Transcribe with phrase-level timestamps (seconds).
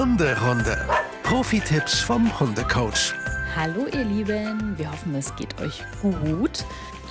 [0.00, 0.78] Hunderunde.
[1.24, 3.12] Profi-Tipps vom Hundecoach.
[3.54, 6.64] Hallo ihr Lieben, wir hoffen, es geht euch gut.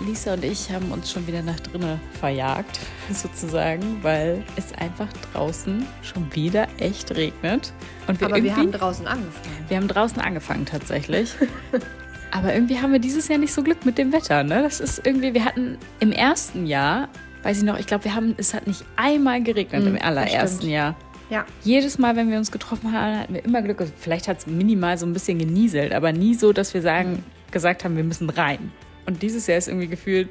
[0.04, 2.80] Lisa und ich haben uns schon wieder nach drinnen verjagt,
[3.14, 7.74] sozusagen, weil es einfach draußen schon wieder echt regnet.
[8.08, 9.66] Und wir Aber wir haben draußen angefangen.
[9.68, 11.36] Wir haben draußen angefangen tatsächlich.
[12.32, 14.44] Aber irgendwie haben wir dieses Jahr nicht so Glück mit dem Wetter.
[14.44, 14.64] Ne?
[14.64, 17.08] Das ist irgendwie, wir hatten im ersten Jahr,
[17.44, 20.68] weiß ich noch, ich glaube, wir haben, es hat nicht einmal geregnet mhm, im allerersten
[20.68, 20.96] Jahr.
[21.30, 21.46] Ja.
[21.64, 23.82] Jedes Mal, wenn wir uns getroffen haben, hatten wir immer Glück.
[23.82, 27.12] Also vielleicht hat es minimal so ein bisschen genieselt, aber nie so, dass wir sagen,
[27.12, 27.52] mhm.
[27.52, 28.72] gesagt haben, wir müssen rein.
[29.06, 30.30] Und dieses Jahr ist irgendwie gefühlt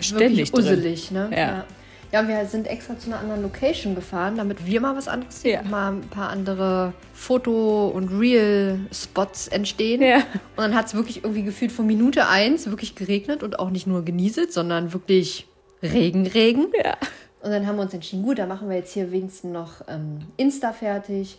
[0.00, 1.28] ständig Wirklich uselig, ne?
[1.30, 1.38] Ja.
[1.38, 1.64] ja.
[2.12, 5.60] Ja, wir sind extra zu einer anderen Location gefahren, damit wir mal was anderes sehen,
[5.64, 5.70] ja.
[5.70, 10.02] mal ein paar andere Foto- und Real-Spots entstehen.
[10.02, 10.16] Ja.
[10.16, 10.24] Und
[10.56, 14.04] dann hat es wirklich irgendwie gefühlt von Minute eins wirklich geregnet und auch nicht nur
[14.04, 15.46] genieselt, sondern wirklich
[15.84, 16.66] Regen, Regen.
[16.84, 16.96] Ja.
[17.42, 20.26] Und dann haben wir uns entschieden, gut, dann machen wir jetzt hier wenigstens noch ähm,
[20.36, 21.38] Insta fertig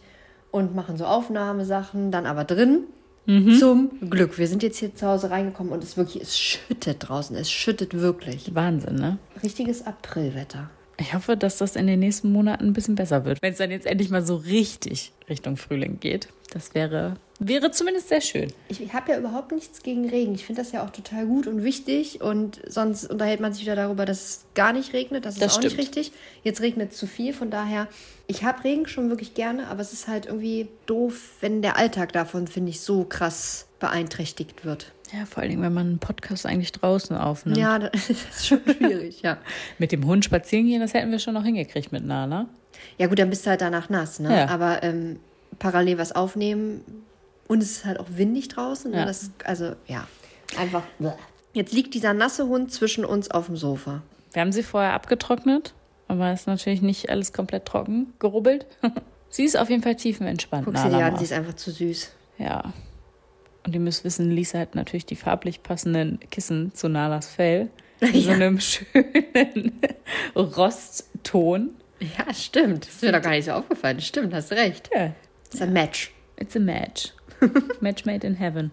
[0.50, 2.86] und machen so Aufnahmesachen, dann aber drin.
[3.28, 3.54] Mhm.
[3.60, 4.38] Zum Glück.
[4.40, 7.36] Wir sind jetzt hier zu Hause reingekommen und es wirklich, es schüttet draußen.
[7.36, 8.54] Es schüttet wirklich.
[8.56, 9.20] Wahnsinn, ne?
[9.44, 10.70] Richtiges Aprilwetter.
[10.98, 13.42] Ich hoffe, dass das in den nächsten Monaten ein bisschen besser wird.
[13.42, 16.30] Wenn es dann jetzt endlich mal so richtig Richtung Frühling geht.
[16.52, 18.52] Das wäre, wäre zumindest sehr schön.
[18.68, 20.36] Ich habe ja überhaupt nichts gegen Regen.
[20.36, 22.20] Ich finde das ja auch total gut und wichtig.
[22.20, 25.26] Und sonst unterhält man sich wieder darüber, dass es gar nicht regnet.
[25.26, 25.78] Das ist das auch stimmt.
[25.78, 26.12] nicht richtig.
[26.44, 27.32] Jetzt regnet es zu viel.
[27.32, 27.88] Von daher,
[28.28, 29.68] ich habe Regen schon wirklich gerne.
[29.68, 34.66] Aber es ist halt irgendwie doof, wenn der Alltag davon, finde ich, so krass beeinträchtigt
[34.66, 34.92] wird.
[35.14, 37.58] Ja, vor allem, wenn man einen Podcast eigentlich draußen aufnimmt.
[37.58, 39.38] Ja, das ist schon schwierig, ja.
[39.78, 42.50] mit dem Hund spazieren gehen, das hätten wir schon noch hingekriegt mit Nana.
[42.98, 44.36] Ja, gut, dann bist du halt danach nass, ne?
[44.36, 44.48] Ja.
[44.48, 45.20] Aber ähm,
[45.60, 46.84] parallel was aufnehmen
[47.48, 48.92] und es ist halt auch windig draußen.
[48.92, 48.98] Ne?
[48.98, 49.06] Ja.
[49.06, 50.08] Das also, ja,
[50.58, 50.84] einfach.
[51.54, 54.02] Jetzt liegt dieser nasse Hund zwischen uns auf dem Sofa.
[54.34, 55.74] Wir haben sie vorher abgetrocknet,
[56.08, 58.66] aber ist natürlich nicht alles komplett trocken gerubbelt.
[59.30, 60.66] sie ist auf jeden Fall tiefenentspannt.
[60.66, 62.12] Guck sie dir an, sie ist einfach zu süß.
[62.38, 62.74] Ja,
[63.66, 67.70] und ihr müsst wissen, Lisa hat natürlich die farblich passenden Kissen zu Nalas Fell.
[68.00, 68.22] In ja.
[68.22, 69.80] so einem schönen
[70.36, 71.76] Rostton.
[72.00, 72.88] Ja, stimmt.
[72.88, 74.02] Das ist mir doch gar nicht so aufgefallen.
[74.02, 74.90] Stimmt, hast recht.
[74.94, 75.14] Ja.
[75.52, 76.12] It's a match.
[76.38, 77.12] It's a match.
[77.82, 78.72] match made in heaven.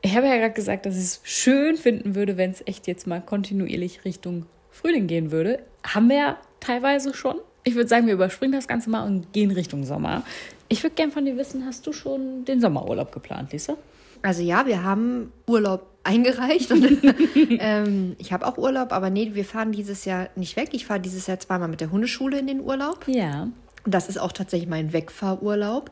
[0.00, 3.06] Ich habe ja gerade gesagt, dass ich es schön finden würde, wenn es echt jetzt
[3.06, 5.60] mal kontinuierlich Richtung Frühling gehen würde.
[5.86, 7.36] Haben wir ja teilweise schon.
[7.64, 10.22] Ich würde sagen, wir überspringen das Ganze mal und gehen Richtung Sommer.
[10.68, 13.76] Ich würde gerne von dir wissen, hast du schon den Sommerurlaub geplant, Lisa?
[14.22, 16.98] Also ja, wir haben Urlaub eingereicht und
[17.58, 20.70] ähm, ich habe auch Urlaub, aber nee, wir fahren dieses Jahr nicht weg.
[20.72, 23.06] Ich fahre dieses Jahr zweimal mit der Hundeschule in den Urlaub.
[23.06, 23.48] Ja.
[23.84, 25.90] Und das ist auch tatsächlich mein Wegfahrurlaub.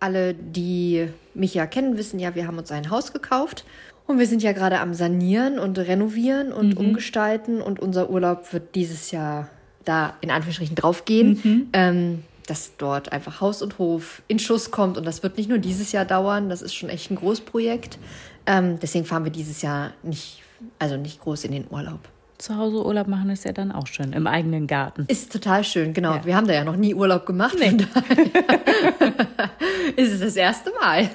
[0.00, 3.64] Alle, die mich ja kennen, wissen ja, wir haben uns ein Haus gekauft
[4.06, 6.86] und wir sind ja gerade am Sanieren und Renovieren und mhm.
[6.86, 9.48] Umgestalten und unser Urlaub wird dieses Jahr
[9.84, 11.40] da in Anführungsstrichen draufgehen.
[11.42, 11.68] Mhm.
[11.72, 14.98] Ähm, dass dort einfach Haus und Hof in Schuss kommt.
[14.98, 17.98] Und das wird nicht nur dieses Jahr dauern, das ist schon echt ein Großprojekt.
[18.46, 20.42] Ähm, deswegen fahren wir dieses Jahr nicht,
[20.78, 22.00] also nicht groß in den Urlaub.
[22.42, 25.04] Zu Hause Urlaub machen ist ja dann auch schön, im eigenen Garten.
[25.06, 26.16] Ist total schön, genau.
[26.16, 26.24] Ja.
[26.24, 27.56] Wir haben da ja noch nie Urlaub gemacht.
[27.56, 27.68] Nee.
[29.96, 31.08] ist es das erste Mal.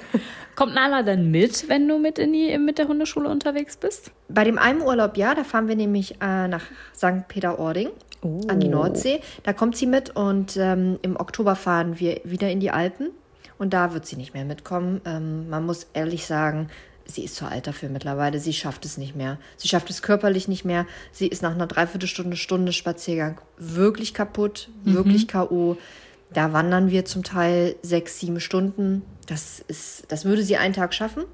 [0.56, 4.10] Kommt Nala dann mit, wenn du mit, in die, mit der Hundeschule unterwegs bist?
[4.30, 6.64] Bei dem einen Urlaub ja, da fahren wir nämlich äh, nach
[6.96, 7.28] St.
[7.28, 7.90] Peter-Ording
[8.22, 8.40] oh.
[8.48, 9.20] an die Nordsee.
[9.42, 13.10] Da kommt sie mit und ähm, im Oktober fahren wir wieder in die Alpen.
[13.58, 15.02] Und da wird sie nicht mehr mitkommen.
[15.04, 16.70] Ähm, man muss ehrlich sagen,
[17.10, 18.38] sie ist zu alt dafür mittlerweile.
[18.38, 19.38] Sie schafft es nicht mehr.
[19.56, 20.86] Sie schafft es körperlich nicht mehr.
[21.10, 24.94] Sie ist nach einer Dreiviertelstunde, Stunde Spaziergang wirklich kaputt, mhm.
[24.94, 25.76] wirklich K.O.
[26.32, 29.02] Da wandern wir zum Teil sechs, sieben Stunden.
[29.26, 31.24] Das ist, das würde sie einen Tag schaffen.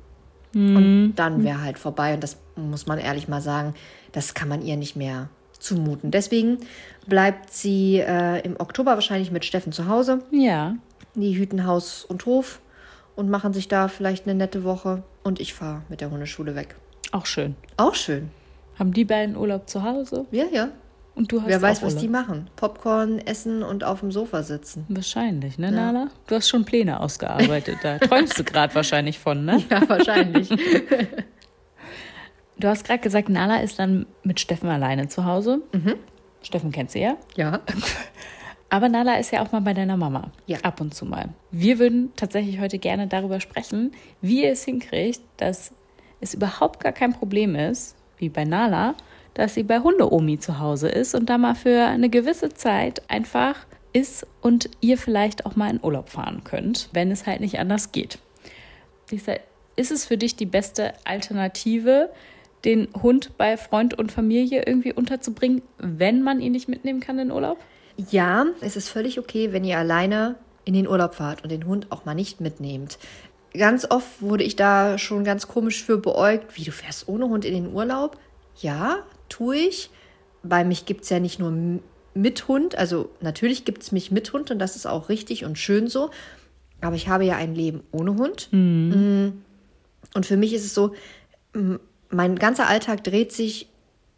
[0.53, 0.77] Mhm.
[0.77, 2.15] Und dann wäre halt vorbei.
[2.15, 3.75] Und das muss man ehrlich mal sagen,
[4.12, 6.12] das kann man ihr nicht mehr zumuten.
[6.12, 6.59] Deswegen
[7.06, 10.21] bleibt sie äh, im Oktober wahrscheinlich mit Steffen zu Hause.
[10.31, 10.77] Ja.
[11.17, 12.61] Die hüten Haus und Hof
[13.17, 15.03] und machen sich da vielleicht eine nette Woche.
[15.23, 16.77] Und ich fahre mit der Hundeschule weg.
[17.13, 17.57] Auch schön.
[17.77, 18.31] Auch schön.
[18.79, 20.27] Haben die beiden Urlaub zu Hause?
[20.31, 20.69] Ja, ja.
[21.15, 22.51] Und du hast Wer weiß, was die machen.
[22.57, 24.85] Popcorn essen und auf dem Sofa sitzen.
[24.89, 25.93] Wahrscheinlich, ne, ja.
[25.93, 26.09] Nala?
[26.27, 27.79] Du hast schon Pläne ausgearbeitet.
[27.85, 29.62] Da träumst du gerade wahrscheinlich von, ne?
[29.71, 30.50] Ja, wahrscheinlich.
[32.56, 35.61] Du hast gerade gesagt, Nala ist dann mit Steffen alleine zu Hause.
[35.73, 35.97] Mhm.
[36.43, 37.17] Steffen kennt sie ja.
[37.37, 37.61] Ja.
[38.70, 40.31] Aber Nala ist ja auch mal bei deiner Mama.
[40.46, 40.58] Ja.
[40.62, 41.28] Ab und zu mal.
[41.50, 45.72] Wir würden tatsächlich heute gerne darüber sprechen, wie ihr es hinkriegt, dass
[46.20, 48.94] es überhaupt gar kein Problem ist, wie bei Nala,
[49.34, 53.66] dass sie bei Hunde-Omi zu Hause ist und da mal für eine gewisse Zeit einfach
[53.93, 57.93] ist und ihr vielleicht auch mal in Urlaub fahren könnt, wenn es halt nicht anders
[57.93, 58.19] geht.
[59.11, 59.34] Lisa,
[59.76, 62.11] ist es für dich die beste Alternative,
[62.64, 67.31] den Hund bei Freund und Familie irgendwie unterzubringen, wenn man ihn nicht mitnehmen kann in
[67.31, 67.58] Urlaub?
[67.96, 71.91] Ja, es ist völlig okay, wenn ihr alleine in den Urlaub fahrt und den Hund
[71.91, 72.99] auch mal nicht mitnehmt.
[73.52, 77.44] Ganz oft wurde ich da schon ganz komisch für beäugt, wie du fährst ohne Hund
[77.44, 78.19] in den Urlaub.
[78.61, 78.99] Ja,
[79.29, 79.91] tue ich.
[80.43, 81.81] Bei mich gibt es ja nicht nur
[82.14, 85.58] mit Hund, also natürlich gibt es mich mit Hund und das ist auch richtig und
[85.58, 86.11] schön so.
[86.81, 88.49] Aber ich habe ja ein Leben ohne Hund.
[88.52, 89.43] Mhm.
[90.14, 90.94] Und für mich ist es so,
[92.11, 93.69] mein ganzer Alltag dreht sich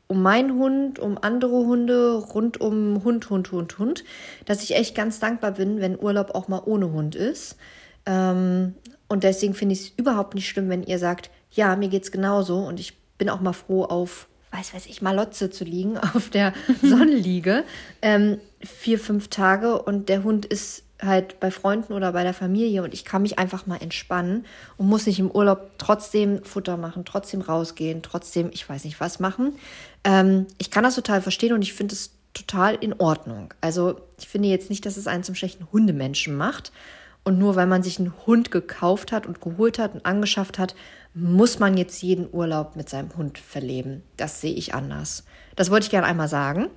[0.08, 4.04] um meinen Hund, um andere Hunde, rund um Hund, Hund, Hund, Hund,
[4.44, 7.56] dass ich echt ganz dankbar bin, wenn Urlaub auch mal ohne Hund ist.
[8.06, 8.74] Ähm,
[9.08, 12.12] und deswegen finde ich es überhaupt nicht schlimm, wenn ihr sagt, ja, mir geht es
[12.12, 16.30] genauso und ich bin auch mal froh auf, weiß weiß ich, Malotze zu liegen, auf
[16.30, 17.64] der Sonnenliege,
[18.02, 22.82] ähm, vier, fünf Tage und der Hund ist halt bei Freunden oder bei der Familie
[22.82, 24.46] und ich kann mich einfach mal entspannen
[24.76, 29.20] und muss nicht im Urlaub trotzdem Futter machen, trotzdem rausgehen, trotzdem, ich weiß nicht was
[29.20, 29.52] machen.
[30.04, 33.52] Ähm, ich kann das total verstehen und ich finde es total in Ordnung.
[33.60, 36.72] Also ich finde jetzt nicht, dass es einen zum schlechten Hundemenschen macht.
[37.24, 40.76] Und nur weil man sich einen Hund gekauft hat und geholt hat und angeschafft hat,
[41.12, 44.04] muss man jetzt jeden Urlaub mit seinem Hund verleben.
[44.16, 45.24] Das sehe ich anders.
[45.56, 46.68] Das wollte ich gerne einmal sagen,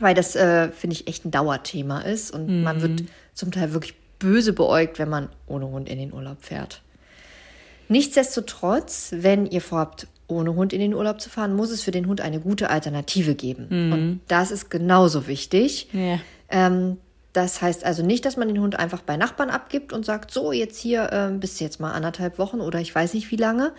[0.00, 2.32] weil das, äh, finde ich, echt ein Dauerthema ist.
[2.32, 2.62] Und mhm.
[2.64, 3.04] man wird
[3.34, 6.82] zum Teil wirklich böse beäugt, wenn man ohne Hund in den Urlaub fährt.
[7.88, 12.06] Nichtsdestotrotz, wenn ihr vorhabt, ohne Hund in den Urlaub zu fahren, muss es für den
[12.06, 13.66] Hund eine gute Alternative geben.
[13.68, 13.92] Mhm.
[13.92, 15.88] Und das ist genauso wichtig.
[15.92, 16.20] Ja.
[16.48, 16.98] Ähm,
[17.32, 20.52] das heißt also nicht, dass man den Hund einfach bei Nachbarn abgibt und sagt, so,
[20.52, 23.72] jetzt hier ähm, bist du jetzt mal anderthalb Wochen oder ich weiß nicht wie lange.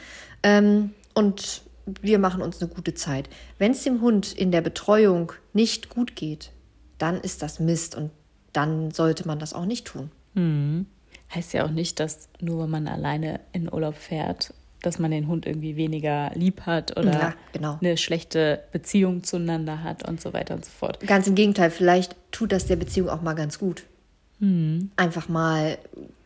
[0.43, 1.61] Ähm, und
[2.01, 3.29] wir machen uns eine gute Zeit.
[3.57, 6.51] Wenn es dem Hund in der Betreuung nicht gut geht,
[6.97, 8.11] dann ist das Mist und
[8.53, 10.11] dann sollte man das auch nicht tun.
[10.33, 10.85] Mhm.
[11.33, 15.27] Heißt ja auch nicht, dass nur wenn man alleine in Urlaub fährt, dass man den
[15.27, 17.77] Hund irgendwie weniger lieb hat oder ja, genau.
[17.79, 20.99] eine schlechte Beziehung zueinander hat und so weiter und so fort.
[21.05, 23.83] Ganz im Gegenteil, vielleicht tut das der Beziehung auch mal ganz gut.
[24.39, 24.91] Mhm.
[24.95, 25.77] Einfach mal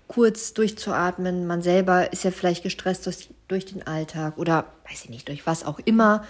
[0.07, 1.47] kurz durchzuatmen.
[1.47, 5.45] Man selber ist ja vielleicht gestresst durch, durch den Alltag oder weiß ich nicht, durch
[5.45, 6.25] was auch immer.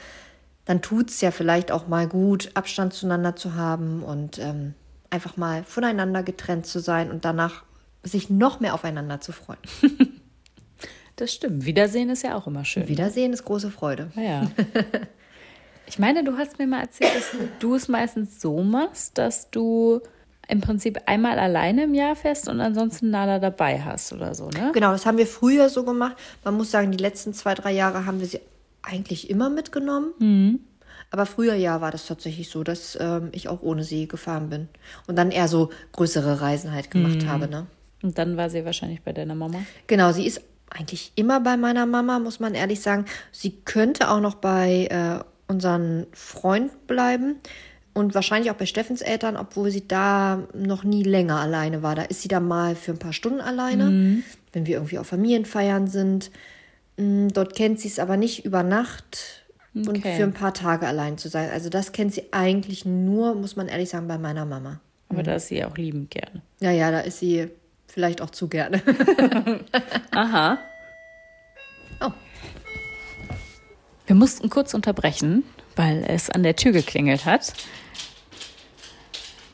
[0.66, 4.74] Dann tut es ja vielleicht auch mal gut, Abstand zueinander zu haben und ähm,
[5.16, 7.64] einfach mal voneinander getrennt zu sein und danach
[8.04, 9.60] sich noch mehr aufeinander zu freuen.
[11.18, 11.66] Das stimmt.
[11.66, 12.90] Wiedersehen ist ja auch immer schön.
[12.90, 14.12] Wiedersehen ist große Freude.
[14.18, 14.52] Ja.
[15.88, 20.02] Ich meine, du hast mir mal erzählt, dass du es meistens so machst, dass du
[20.48, 24.72] im Prinzip einmal alleine im Jahr fährst und ansonsten Nala dabei hast oder so, ne?
[24.74, 26.18] Genau, das haben wir früher so gemacht.
[26.44, 28.40] Man muss sagen, die letzten zwei, drei Jahre haben wir sie
[28.82, 30.14] eigentlich immer mitgenommen.
[30.20, 30.60] Mhm.
[31.12, 34.68] Aber früher ja war das tatsächlich so, dass ähm, ich auch ohne sie gefahren bin.
[35.08, 37.30] Und dann eher so größere Reisen halt gemacht mhm.
[37.30, 37.68] habe, ne?
[38.02, 39.60] Und dann war sie wahrscheinlich bei deiner Mama?
[39.88, 43.06] Genau, sie ist eigentlich immer bei meiner Mama, muss man ehrlich sagen.
[43.32, 47.38] Sie könnte auch noch bei äh, unseren Freunden bleiben
[47.94, 51.96] und wahrscheinlich auch bei Steffens Eltern, obwohl sie da noch nie länger alleine war.
[51.96, 54.24] Da ist sie dann mal für ein paar Stunden alleine, mhm.
[54.54, 56.30] wenn wir irgendwie auf Familienfeiern sind.
[56.98, 59.45] Mm, dort kennt sie es aber nicht über Nacht
[59.76, 59.90] okay.
[59.90, 61.50] und für ein paar Tage allein zu sein.
[61.52, 64.80] Also das kennt sie eigentlich nur, muss man ehrlich sagen, bei meiner Mama.
[65.10, 65.26] Aber mhm.
[65.26, 66.42] da ist sie auch liebend gerne.
[66.60, 67.50] Ja, ja, da ist sie
[67.96, 68.82] Vielleicht auch zu gerne.
[70.12, 70.58] Aha.
[72.02, 72.12] Oh.
[74.06, 75.44] Wir mussten kurz unterbrechen,
[75.78, 77.54] weil es an der Tür geklingelt hat.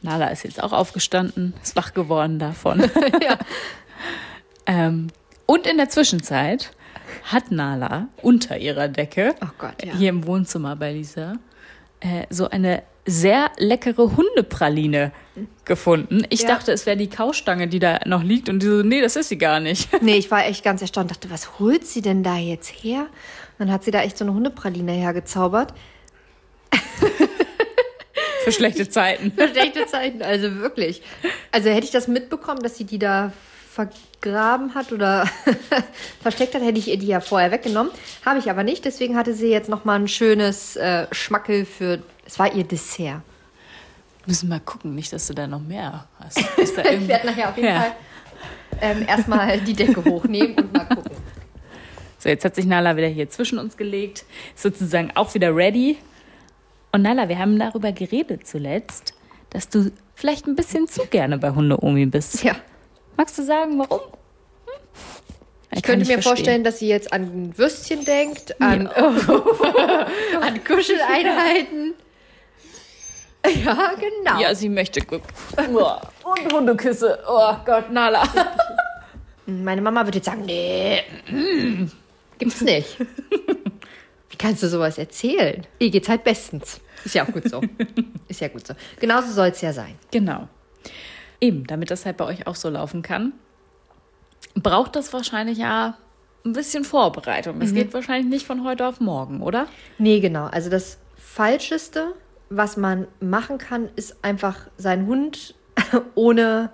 [0.02, 2.80] Nala ist jetzt auch aufgestanden, ist wach geworden davon.
[3.22, 3.38] ja.
[4.66, 5.12] ähm,
[5.46, 6.72] und in der Zwischenzeit
[7.24, 9.94] hat Nala unter ihrer Decke, oh Gott, ja.
[9.94, 11.34] hier im Wohnzimmer bei Lisa,
[12.00, 15.12] äh, so eine sehr leckere Hundepraline
[15.66, 16.24] gefunden.
[16.30, 16.50] Ich ja.
[16.50, 18.48] dachte, es wäre die Kaustange, die da noch liegt.
[18.50, 19.90] Und die so, nee, das ist sie gar nicht.
[20.02, 21.12] Nee, ich war echt ganz erstaunt.
[21.12, 23.02] Dachte, was holt sie denn da jetzt her?
[23.58, 25.74] Und dann hat sie da echt so eine Hundepraline hergezaubert.
[28.44, 29.32] Für schlechte Zeiten.
[29.32, 31.02] Für schlechte Zeiten, also wirklich.
[31.52, 33.32] Also hätte ich das mitbekommen, dass sie die da
[34.22, 35.28] vergraben hat oder
[36.22, 37.92] versteckt hat, hätte ich ihr die ja vorher weggenommen.
[38.26, 38.86] Habe ich aber nicht.
[38.86, 42.00] Deswegen hatte sie jetzt noch mal ein schönes äh, Schmackel für.
[42.26, 43.22] Es war ihr Dessert.
[44.26, 46.40] Müssen mal gucken, nicht, dass du da noch mehr hast.
[46.58, 47.82] ich werde nachher auf jeden ja.
[47.82, 47.92] Fall
[48.80, 51.12] ähm, erstmal die Decke hochnehmen und mal gucken.
[52.20, 54.26] So, jetzt hat sich Nala wieder hier zwischen uns gelegt,
[54.56, 55.98] ist sozusagen auch wieder ready.
[56.92, 59.16] Und Nala, wir haben darüber geredet zuletzt,
[59.50, 62.44] dass du vielleicht ein bisschen zu gerne bei Hunde-Omi bist.
[62.44, 62.56] Ja.
[63.22, 64.00] Magst du sagen, warum?
[64.00, 64.74] Hm?
[65.76, 66.24] Ich könnte mir verstehen.
[66.24, 70.08] vorstellen, dass sie jetzt an Würstchen denkt, an, ja.
[70.42, 71.94] an Kuscheleinheiten.
[73.64, 74.42] Ja, genau.
[74.42, 75.30] Ja, sie möchte gucken.
[75.56, 77.20] Und Hundeküsse.
[77.28, 78.24] Oh Gott, Nala.
[79.46, 81.04] Meine Mama würde jetzt sagen, nee,
[82.40, 82.98] gibt's nicht.
[84.32, 85.68] Wie kannst du sowas erzählen?
[85.78, 86.82] Ihr geht's halt bestens.
[87.06, 87.62] Ist ja auch gut so.
[88.28, 88.74] Ist ja gut so.
[89.00, 89.94] Genauso soll es ja sein.
[90.10, 90.48] Genau.
[91.42, 93.34] Eben, damit das halt bei euch auch so laufen kann,
[94.56, 95.98] braucht das wahrscheinlich ja
[96.46, 97.60] ein bisschen Vorbereitung.
[97.60, 97.76] Das mhm.
[97.76, 99.68] geht wahrscheinlich nicht von heute auf morgen, oder?
[99.98, 100.46] Nee, genau.
[100.46, 102.14] Also das Falscheste,
[102.50, 105.56] was man machen kann, ist einfach seinen Hund
[106.16, 106.70] ohne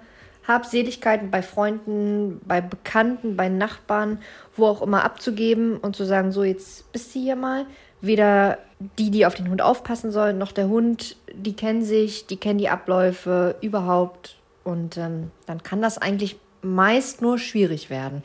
[0.47, 4.19] Habseligkeiten bei Freunden, bei Bekannten, bei Nachbarn,
[4.55, 7.65] wo auch immer abzugeben und zu sagen, so jetzt bist du hier mal.
[7.99, 8.59] Weder
[8.99, 12.59] die, die auf den Hund aufpassen sollen, noch der Hund, die kennen sich, die kennen
[12.59, 14.37] die Abläufe überhaupt.
[14.67, 18.21] Und ähm, dann kann das eigentlich meist nur schwierig werden.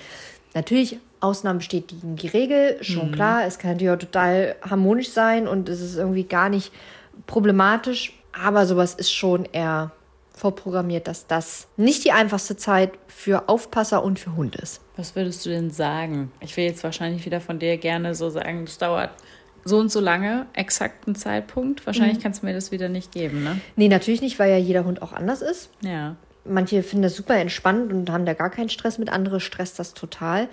[0.54, 3.14] Natürlich, Ausnahmen bestätigen die Regel, schon mhm.
[3.14, 3.46] klar.
[3.46, 6.72] Es kann natürlich auch total harmonisch sein und es ist irgendwie gar nicht
[7.28, 8.12] problematisch.
[8.32, 9.92] Aber sowas ist schon eher
[10.34, 14.80] vorprogrammiert, dass das nicht die einfachste Zeit für Aufpasser und für Hund ist.
[14.96, 16.32] Was würdest du denn sagen?
[16.40, 19.10] Ich will jetzt wahrscheinlich wieder von dir gerne so sagen, es dauert
[19.64, 21.86] so und so lange, exakten Zeitpunkt.
[21.86, 22.22] Wahrscheinlich mhm.
[22.22, 23.60] kannst du mir das wieder nicht geben, ne?
[23.76, 25.70] Nee, natürlich nicht, weil ja jeder Hund auch anders ist.
[25.82, 26.16] Ja.
[26.44, 29.94] Manche finden das super entspannt und haben da gar keinen Stress mit, andere stresst das
[29.94, 30.48] total.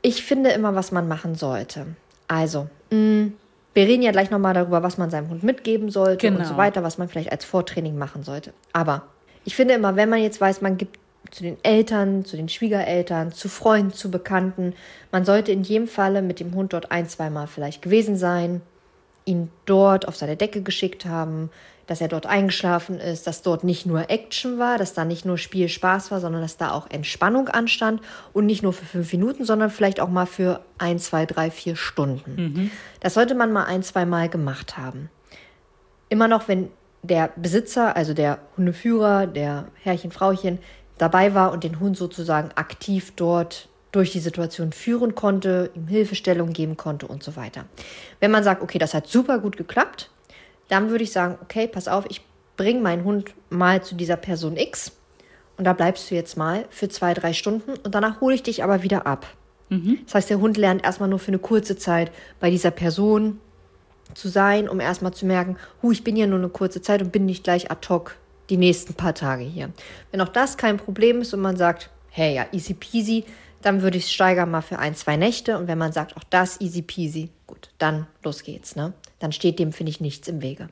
[0.00, 1.86] Ich finde immer, was man machen sollte.
[2.28, 3.32] Also, mh, mm,
[3.74, 6.40] wir reden ja gleich nochmal darüber, was man seinem Hund mitgeben sollte genau.
[6.40, 6.62] und so genau.
[6.62, 8.52] weiter, was man vielleicht als Vortraining machen sollte.
[8.72, 9.02] Aber
[9.44, 10.98] ich finde immer, wenn man jetzt weiß, man gibt
[11.30, 14.74] zu den Eltern, zu den Schwiegereltern, zu Freunden, zu Bekannten,
[15.12, 18.62] man sollte in jedem Falle mit dem Hund dort ein, zweimal vielleicht gewesen sein,
[19.24, 21.50] ihn dort auf seine Decke geschickt haben,
[21.88, 25.38] dass er dort eingeschlafen ist, dass dort nicht nur Action war, dass da nicht nur
[25.38, 28.02] Spiel Spaß war, sondern dass da auch Entspannung anstand
[28.34, 31.76] und nicht nur für fünf Minuten, sondern vielleicht auch mal für ein, zwei, drei, vier
[31.76, 32.34] Stunden.
[32.36, 32.70] Mhm.
[33.00, 35.08] Das sollte man mal ein, zwei Mal gemacht haben.
[36.10, 36.68] Immer noch, wenn
[37.02, 40.58] der Besitzer, also der Hundeführer, der Herrchen, Frauchen
[40.98, 46.52] dabei war und den Hund sozusagen aktiv dort durch die Situation führen konnte, ihm Hilfestellung
[46.52, 47.64] geben konnte und so weiter.
[48.20, 50.10] Wenn man sagt, okay, das hat super gut geklappt,
[50.68, 52.22] dann würde ich sagen, okay, pass auf, ich
[52.56, 54.92] bringe meinen Hund mal zu dieser Person X
[55.56, 58.62] und da bleibst du jetzt mal für zwei, drei Stunden und danach hole ich dich
[58.62, 59.26] aber wieder ab.
[59.70, 60.00] Mhm.
[60.04, 62.10] Das heißt, der Hund lernt erstmal nur für eine kurze Zeit
[62.40, 63.40] bei dieser Person
[64.14, 67.12] zu sein, um erstmal zu merken, hu, ich bin hier nur eine kurze Zeit und
[67.12, 68.16] bin nicht gleich ad hoc
[68.50, 69.70] die nächsten paar Tage hier.
[70.10, 73.24] Wenn auch das kein Problem ist und man sagt, hey, ja, easy peasy,
[73.62, 75.58] dann würde ich es steigern mal für ein, zwei Nächte.
[75.58, 78.92] Und wenn man sagt, auch das easy peasy, gut, dann los geht's, ne?
[79.18, 80.68] Dann steht dem, finde ich, nichts im Wege.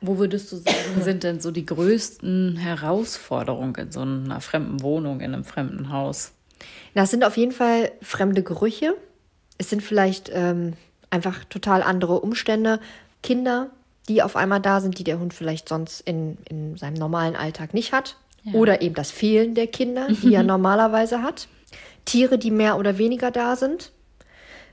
[0.00, 5.20] Wo würdest du sagen, sind denn so die größten Herausforderungen in so einer fremden Wohnung,
[5.20, 6.32] in einem fremden Haus?
[6.94, 8.94] Das sind auf jeden Fall fremde Gerüche.
[9.58, 10.74] Es sind vielleicht ähm,
[11.10, 12.80] einfach total andere Umstände.
[13.22, 13.70] Kinder,
[14.08, 17.74] die auf einmal da sind, die der Hund vielleicht sonst in, in seinem normalen Alltag
[17.74, 18.16] nicht hat.
[18.42, 18.54] Ja.
[18.54, 21.48] Oder eben das Fehlen der Kinder, die er normalerweise hat.
[22.04, 23.92] Tiere, die mehr oder weniger da sind.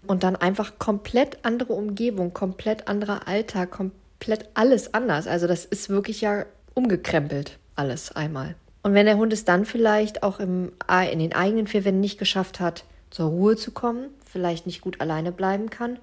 [0.06, 5.28] Und dann einfach komplett andere Umgebung, komplett anderer Alltag, komplett alles anders.
[5.28, 8.56] Also das ist wirklich ja umgekrempelt, alles einmal.
[8.84, 10.72] Und wenn der Hund es dann vielleicht auch im,
[11.12, 15.02] in den eigenen vier Wänden nicht geschafft hat, zur Ruhe zu kommen, vielleicht nicht gut
[15.02, 16.00] alleine bleiben kann,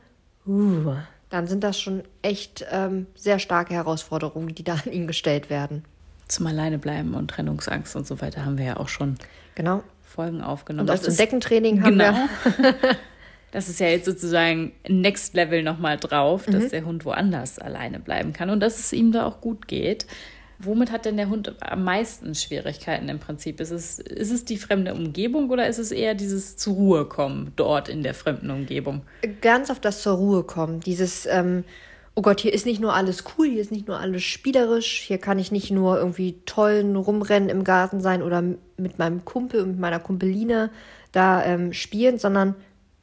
[0.46, 0.94] uh,
[1.30, 5.84] dann sind das schon echt ähm, sehr starke Herausforderungen, die da an ihn gestellt werden.
[6.28, 9.16] Zum Alleinebleiben und Trennungsangst und so weiter haben wir ja auch schon
[9.54, 9.82] genau.
[10.14, 10.88] Folgen aufgenommen.
[10.88, 12.14] Und auch das Deckentraining haben genau.
[12.14, 12.75] wir.
[13.50, 16.71] das ist ja jetzt sozusagen Next Level nochmal drauf, dass mhm.
[16.71, 20.06] der Hund woanders alleine bleiben kann und dass es ihm da auch gut geht.
[20.61, 23.61] Womit hat denn der Hund am meisten Schwierigkeiten im Prinzip?
[23.61, 27.52] Ist es, ist es die fremde Umgebung oder ist es eher dieses zur Ruhe kommen
[27.56, 29.02] dort in der fremden Umgebung?
[29.40, 30.78] Ganz auf das zur Ruhe kommen.
[30.78, 31.64] Dieses, ähm,
[32.14, 35.18] oh Gott, hier ist nicht nur alles cool, hier ist nicht nur alles spielerisch, hier
[35.18, 38.42] kann ich nicht nur irgendwie tollen rumrennen im Garten sein oder
[38.76, 40.71] mit meinem Kumpel und meiner Kumpeline
[41.12, 42.54] da ähm, spielen, sondern,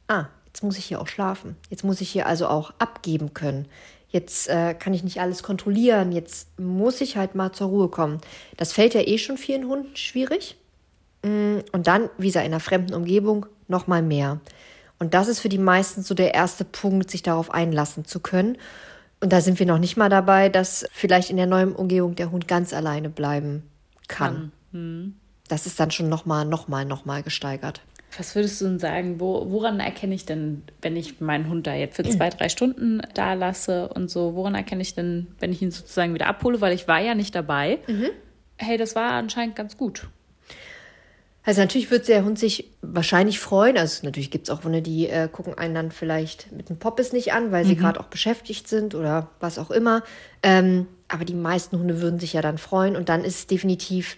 [0.08, 1.56] ah, jetzt muss ich hier auch schlafen.
[1.70, 3.68] Jetzt muss ich hier also auch abgeben können
[4.12, 8.20] jetzt äh, kann ich nicht alles kontrollieren, jetzt muss ich halt mal zur Ruhe kommen.
[8.58, 10.58] Das fällt ja eh schon vielen Hunden schwierig.
[11.24, 14.40] Mm, und dann, wie gesagt, in einer fremden Umgebung noch mal mehr.
[15.00, 18.58] Und das ist für die meisten so der erste Punkt, sich darauf einlassen zu können.
[19.22, 22.32] Und da sind wir noch nicht mal dabei, dass vielleicht in der neuen Umgebung der
[22.32, 23.64] Hund ganz alleine bleiben
[24.08, 24.34] kann.
[24.34, 24.52] kann.
[24.72, 25.16] Hm.
[25.48, 27.82] Das ist dann schon noch mal, noch mal, noch mal gesteigert.
[28.18, 31.76] Was würdest du denn sagen, wo, woran erkenne ich denn, wenn ich meinen Hund da
[31.76, 35.62] jetzt für zwei, drei Stunden da lasse und so, woran erkenne ich denn, wenn ich
[35.62, 38.10] ihn sozusagen wieder abhole, weil ich war ja nicht dabei, mhm.
[38.58, 40.10] hey, das war anscheinend ganz gut.
[41.44, 43.78] Also natürlich wird der Hund sich wahrscheinlich freuen.
[43.78, 47.14] Also natürlich gibt es auch Hunde, die äh, gucken einen dann vielleicht mit dem Poppes
[47.14, 47.80] nicht an, weil sie mhm.
[47.80, 50.04] gerade auch beschäftigt sind oder was auch immer.
[50.44, 54.16] Ähm, aber die meisten Hunde würden sich ja dann freuen und dann ist es definitiv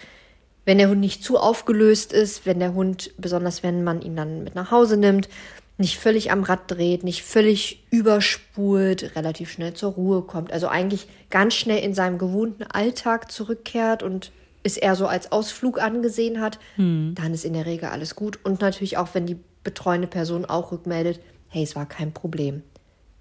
[0.66, 4.44] wenn der Hund nicht zu aufgelöst ist, wenn der Hund, besonders wenn man ihn dann
[4.44, 5.30] mit nach Hause nimmt,
[5.78, 11.08] nicht völlig am Rad dreht, nicht völlig überspult, relativ schnell zur Ruhe kommt, also eigentlich
[11.30, 14.32] ganz schnell in seinem gewohnten Alltag zurückkehrt und
[14.64, 17.14] es eher so als Ausflug angesehen hat, hm.
[17.16, 18.40] dann ist in der Regel alles gut.
[18.44, 22.64] Und natürlich auch, wenn die betreuende Person auch rückmeldet, hey, es war kein Problem.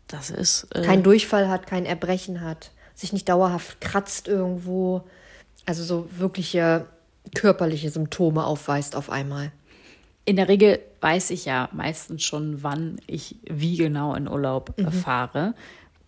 [0.06, 0.68] Das ist.
[0.74, 5.02] Äh kein Durchfall hat, kein Erbrechen hat, sich nicht dauerhaft kratzt irgendwo.
[5.66, 6.86] Also so wirkliche
[7.34, 9.52] körperliche Symptome aufweist auf einmal.
[10.24, 14.92] In der Regel weiß ich ja meistens schon, wann ich wie genau in Urlaub mhm.
[14.92, 15.54] fahre.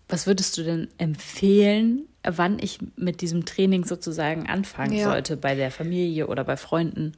[0.08, 5.04] Was würdest du denn empfehlen, wann ich mit diesem Training sozusagen anfangen ja.
[5.04, 7.12] sollte, bei der Familie oder bei Freunden?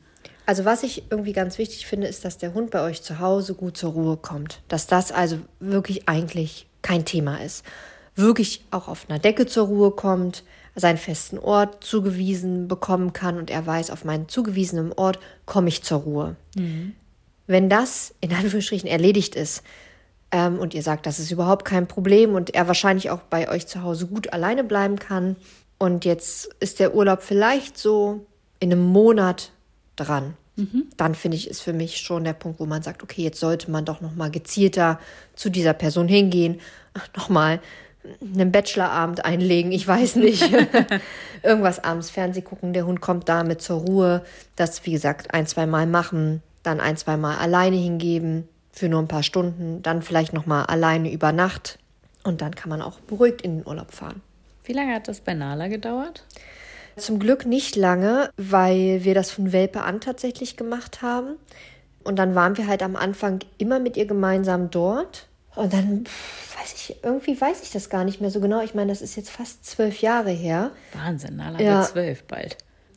[0.46, 3.54] Also was ich irgendwie ganz wichtig finde, ist, dass der Hund bei euch zu Hause
[3.54, 4.62] gut zur Ruhe kommt.
[4.68, 7.64] Dass das also wirklich eigentlich kein Thema ist.
[8.14, 10.44] Wirklich auch auf einer Decke zur Ruhe kommt,
[10.75, 15.82] seinen festen Ort zugewiesen bekommen kann und er weiß, auf meinen zugewiesenen Ort komme ich
[15.82, 16.36] zur Ruhe.
[16.54, 16.94] Mhm.
[17.46, 19.62] Wenn das in Anführungsstrichen erledigt ist
[20.33, 23.66] ähm, und ihr sagt, das ist überhaupt kein Problem und er wahrscheinlich auch bei euch
[23.66, 25.37] zu Hause gut alleine bleiben kann
[25.78, 28.26] und jetzt ist der Urlaub vielleicht so
[28.61, 29.52] in einem Monat
[29.97, 30.35] dran.
[30.56, 30.87] Mhm.
[30.97, 33.71] Dann finde ich, ist für mich schon der Punkt, wo man sagt, okay, jetzt sollte
[33.71, 34.99] man doch noch mal gezielter
[35.35, 36.61] zu dieser Person hingehen,
[37.16, 37.61] noch mal
[38.23, 40.49] einen Bachelorabend einlegen, ich weiß nicht.
[41.42, 44.23] Irgendwas abends Fernseh gucken, der Hund kommt damit zur Ruhe.
[44.54, 49.00] Das, wie gesagt, ein, zwei Mal machen, dann ein, zwei Mal alleine hingeben für nur
[49.00, 51.78] ein paar Stunden, dann vielleicht nochmal alleine über Nacht
[52.23, 54.21] und dann kann man auch beruhigt in den Urlaub fahren.
[54.64, 56.25] Wie lange hat das bei Nala gedauert?
[56.97, 61.37] Zum Glück nicht lange, weil wir das von Welpe an tatsächlich gemacht haben.
[62.04, 65.26] Und dann waren wir halt am Anfang immer mit ihr gemeinsam dort.
[65.54, 66.04] Und dann
[66.59, 68.62] weiß ich, irgendwie weiß ich das gar nicht mehr so genau.
[68.62, 70.71] Ich meine, das ist jetzt fast zwölf Jahre her.
[70.95, 71.78] Wahnsinn, Nala ja.
[71.78, 72.56] wird zwölf bald.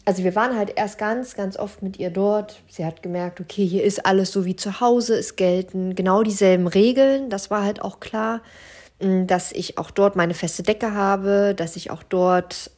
[0.10, 2.64] Also wir waren halt erst ganz, ganz oft mit ihr dort.
[2.68, 6.66] Sie hat gemerkt, okay, hier ist alles so wie zu Hause, es gelten genau dieselben
[6.66, 7.30] Regeln.
[7.30, 8.42] Das war halt auch klar,
[9.00, 12.72] mm, dass ich auch dort meine feste Decke habe, dass ich auch dort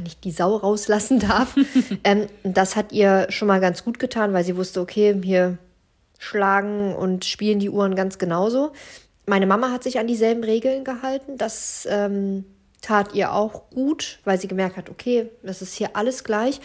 [0.00, 1.56] nicht die Sau rauslassen darf.
[2.04, 5.58] ähm, das hat ihr schon mal ganz gut getan, weil sie wusste, okay, hier
[6.20, 8.70] schlagen und spielen die Uhren ganz genauso.
[9.26, 11.36] Meine Mama hat sich an dieselben Regeln gehalten.
[11.36, 12.44] Das ähm,
[12.80, 16.60] tat ihr auch gut, weil sie gemerkt hat, okay, das ist hier alles gleich.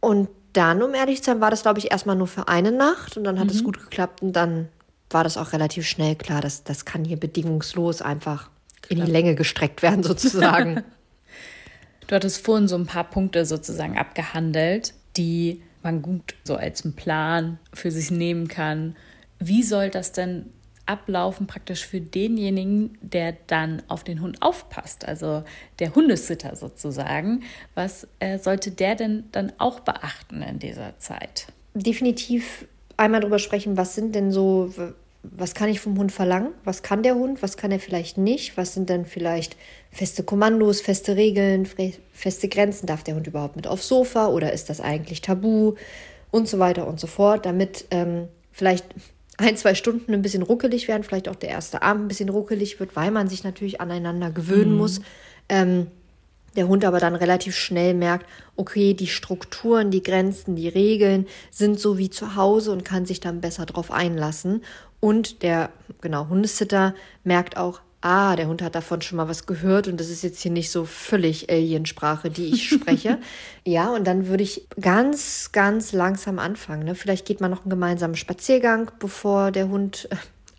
[0.00, 3.16] Und dann, um ehrlich zu sein, war das, glaube ich, erstmal nur für eine Nacht
[3.16, 3.52] und dann hat mhm.
[3.52, 4.68] es gut geklappt und dann
[5.10, 8.48] war das auch relativ schnell klar, dass das kann hier bedingungslos einfach
[8.82, 8.98] Klar.
[8.98, 10.82] in die Länge gestreckt werden, sozusagen.
[12.06, 16.94] du hattest vorhin so ein paar Punkte sozusagen abgehandelt, die man gut so als einen
[16.94, 18.96] Plan für sich nehmen kann.
[19.38, 20.46] Wie soll das denn
[20.90, 25.44] ablaufen praktisch für denjenigen, der dann auf den Hund aufpasst, also
[25.78, 27.44] der Hundesitter sozusagen.
[27.74, 31.46] Was äh, sollte der denn dann auch beachten in dieser Zeit?
[31.74, 34.74] Definitiv einmal darüber sprechen, was sind denn so,
[35.22, 36.52] was kann ich vom Hund verlangen?
[36.64, 37.40] Was kann der Hund?
[37.42, 38.56] Was kann er vielleicht nicht?
[38.56, 39.56] Was sind denn vielleicht
[39.92, 41.68] feste Kommandos, feste Regeln,
[42.12, 42.86] feste Grenzen?
[42.86, 45.74] Darf der Hund überhaupt mit aufs Sofa oder ist das eigentlich tabu?
[46.32, 48.86] Und so weiter und so fort, damit ähm, vielleicht
[49.40, 52.78] ein, zwei Stunden ein bisschen ruckelig werden, vielleicht auch der erste Abend ein bisschen ruckelig
[52.80, 54.78] wird, weil man sich natürlich aneinander gewöhnen mhm.
[54.78, 55.00] muss.
[55.48, 55.86] Ähm,
[56.56, 58.26] der Hund aber dann relativ schnell merkt,
[58.56, 63.20] okay, die Strukturen, die Grenzen, die Regeln sind so wie zu Hause und kann sich
[63.20, 64.64] dann besser drauf einlassen.
[64.98, 69.86] Und der, genau, Hundesitter merkt auch, ah, der Hund hat davon schon mal was gehört
[69.86, 73.18] und das ist jetzt hier nicht so völlig Aliensprache, die ich spreche.
[73.64, 76.84] ja, und dann würde ich ganz, ganz langsam anfangen.
[76.84, 76.94] Ne?
[76.94, 80.16] Vielleicht geht man noch einen gemeinsamen Spaziergang, bevor der Hund äh,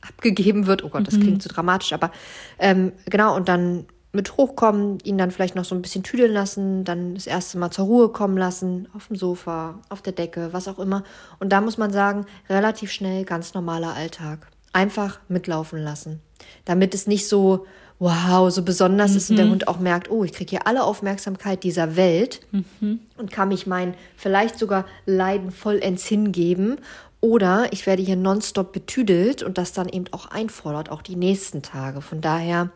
[0.08, 0.84] abgegeben wird.
[0.84, 1.22] Oh Gott, das mhm.
[1.22, 2.12] klingt zu dramatisch, aber
[2.60, 6.84] ähm, genau, und dann mit hochkommen, ihn dann vielleicht noch so ein bisschen tüdeln lassen,
[6.84, 10.68] dann das erste Mal zur Ruhe kommen lassen, auf dem Sofa, auf der Decke, was
[10.68, 11.04] auch immer.
[11.40, 14.48] Und da muss man sagen, relativ schnell ganz normaler Alltag.
[14.74, 16.22] Einfach mitlaufen lassen
[16.66, 17.66] damit es nicht so,
[18.00, 19.18] wow, so besonders mhm.
[19.18, 19.52] ist und der mhm.
[19.52, 23.00] Hund auch merkt, oh, ich kriege hier alle Aufmerksamkeit dieser Welt mhm.
[23.18, 26.78] und kann mich mein vielleicht sogar Leiden vollends hingeben.
[27.22, 31.62] Oder ich werde hier nonstop betüdelt und das dann eben auch einfordert, auch die nächsten
[31.62, 32.02] Tage.
[32.02, 32.72] Von daher,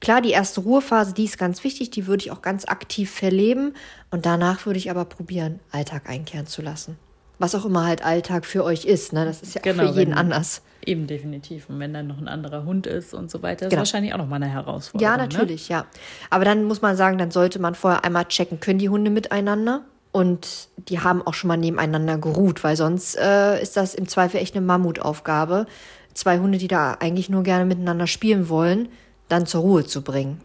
[0.00, 3.74] klar, die erste Ruhephase, die ist ganz wichtig, die würde ich auch ganz aktiv verleben.
[4.12, 6.96] Und danach würde ich aber probieren, Alltag einkehren zu lassen
[7.42, 9.12] was auch immer halt Alltag für euch ist.
[9.12, 9.24] Ne?
[9.24, 10.62] Das ist ja genau, für jeden wenn, anders.
[10.86, 11.68] Eben definitiv.
[11.68, 13.80] Und wenn dann noch ein anderer Hund ist und so weiter, ist genau.
[13.80, 15.12] wahrscheinlich auch noch mal eine Herausforderung.
[15.12, 15.24] Ja, ne?
[15.24, 15.76] natürlich, ne?
[15.76, 15.86] ja.
[16.30, 19.82] Aber dann muss man sagen, dann sollte man vorher einmal checken, können die Hunde miteinander?
[20.12, 24.40] Und die haben auch schon mal nebeneinander geruht, weil sonst äh, ist das im Zweifel
[24.40, 25.66] echt eine Mammutaufgabe,
[26.14, 28.88] zwei Hunde, die da eigentlich nur gerne miteinander spielen wollen,
[29.28, 30.42] dann zur Ruhe zu bringen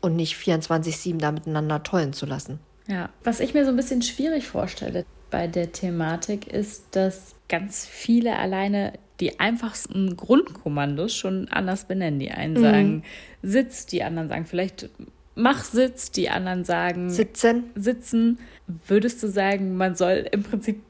[0.00, 2.58] und nicht 24-7 da miteinander tollen zu lassen.
[2.88, 7.84] Ja, was ich mir so ein bisschen schwierig vorstelle, bei der Thematik ist, dass ganz
[7.86, 12.20] viele alleine die einfachsten Grundkommandos schon anders benennen.
[12.20, 12.62] Die einen mhm.
[12.62, 13.02] sagen
[13.42, 14.88] Sitz, die anderen sagen vielleicht
[15.34, 17.64] mach Sitz, die anderen sagen Sitzen.
[17.74, 18.38] Sitzen.
[18.86, 20.80] Würdest du sagen, man soll im Prinzip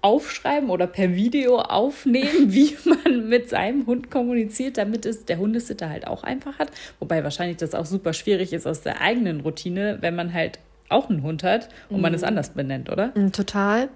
[0.00, 5.90] aufschreiben oder per Video aufnehmen, wie man mit seinem Hund kommuniziert, damit es der Hundesitter
[5.90, 6.70] halt auch einfach hat.
[7.00, 11.10] Wobei wahrscheinlich das auch super schwierig ist aus der eigenen Routine, wenn man halt auch
[11.10, 12.28] einen Hund hat und man es Mhm.
[12.28, 13.08] anders benennt, oder?
[13.14, 13.88] Mm, Total.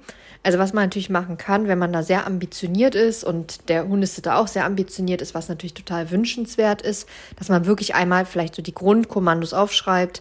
[0.45, 4.37] Also was man natürlich machen kann, wenn man da sehr ambitioniert ist und der Hundesitter
[4.39, 8.63] auch sehr ambitioniert ist, was natürlich total wünschenswert ist, dass man wirklich einmal vielleicht so
[8.63, 10.21] die Grundkommandos aufschreibt.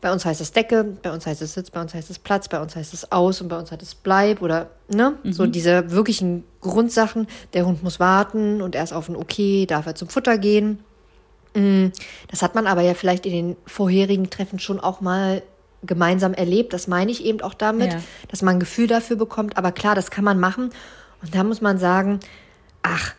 [0.00, 2.48] Bei uns heißt es Decke, bei uns heißt es Sitz, bei uns heißt es Platz,
[2.48, 5.14] bei uns heißt es Aus und bei uns heißt es Bleib oder ne?
[5.24, 7.28] So diese wirklichen Grundsachen.
[7.52, 10.80] Der Hund muss warten und erst auf ein Okay darf er zum Futter gehen.
[11.54, 11.88] Mm,
[12.28, 15.42] Das hat man aber ja vielleicht in den vorherigen Treffen schon auch mal
[15.82, 16.72] gemeinsam erlebt.
[16.72, 18.00] Das meine ich eben auch damit, Ja.
[18.28, 19.56] dass man ein Gefühl dafür bekommt.
[19.56, 20.70] Aber klar, das kann man machen.
[21.22, 22.20] Und da muss man sagen,
[22.82, 23.14] ach,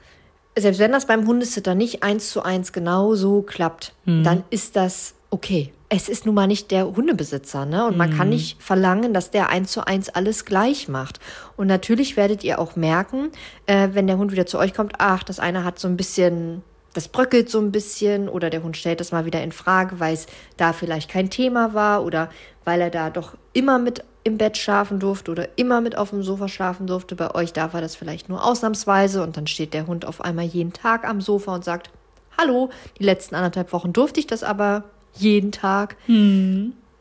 [0.57, 5.13] selbst wenn das beim Hundesitter nicht eins zu eins genau so klappt, dann ist das
[5.29, 5.71] okay.
[5.93, 7.85] Es ist nun mal nicht der Hundebesitzer, ne?
[7.85, 11.19] Und man kann nicht verlangen, dass der eins zu eins alles gleich macht.
[11.57, 13.29] Und natürlich werdet ihr auch merken,
[13.65, 16.63] äh, wenn der Hund wieder zu euch kommt, ach, das eine hat so ein bisschen
[16.93, 20.13] das bröckelt so ein bisschen oder der Hund stellt das mal wieder in Frage, weil
[20.13, 20.27] es
[20.57, 22.29] da vielleicht kein Thema war oder
[22.65, 26.21] weil er da doch immer mit im Bett schlafen durfte oder immer mit auf dem
[26.21, 27.15] Sofa schlafen durfte.
[27.15, 30.45] Bei euch darf er das vielleicht nur ausnahmsweise und dann steht der Hund auf einmal
[30.45, 31.89] jeden Tag am Sofa und sagt,
[32.37, 35.95] hallo, die letzten anderthalb Wochen durfte ich das aber jeden Tag.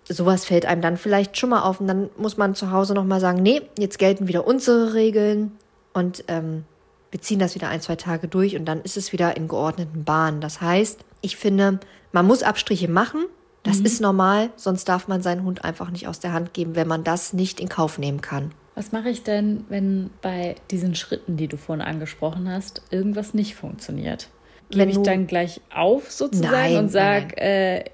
[0.08, 3.20] Sowas fällt einem dann vielleicht schon mal auf und dann muss man zu Hause nochmal
[3.20, 5.52] sagen, nee, jetzt gelten wieder unsere Regeln
[5.92, 6.64] und ähm,
[7.10, 10.04] wir ziehen das wieder ein, zwei Tage durch und dann ist es wieder in geordneten
[10.04, 10.40] Bahnen.
[10.40, 11.80] Das heißt, ich finde,
[12.12, 13.26] man muss Abstriche machen.
[13.62, 16.88] Das ist normal, sonst darf man seinen Hund einfach nicht aus der Hand geben, wenn
[16.88, 18.52] man das nicht in Kauf nehmen kann.
[18.74, 23.56] Was mache ich denn, wenn bei diesen Schritten, die du vorhin angesprochen hast, irgendwas nicht
[23.56, 24.28] funktioniert?
[24.70, 27.84] Gebe Wenn ich dann gleich auf sozusagen Nein, und sage, äh,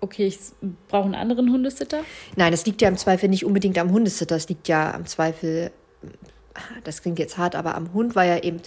[0.00, 0.38] okay, ich
[0.86, 2.00] brauche einen anderen Hundesitter?
[2.36, 5.72] Nein, das liegt ja im Zweifel nicht unbedingt am Hundesitter, das liegt ja am Zweifel,
[6.84, 8.60] das klingt jetzt hart, aber am Hund, weil er eben